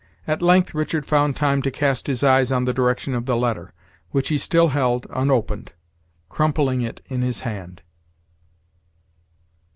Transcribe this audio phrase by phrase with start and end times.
[0.25, 3.71] At length Richard found time to cast his eyes on the direction of the letter,
[4.09, 5.73] which he still held unopened,
[6.27, 7.83] crumpling it in his hand.